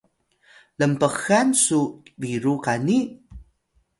lnpxan 0.79 1.47
su 1.63 1.79
biru 2.19 2.53
qani? 2.65 2.99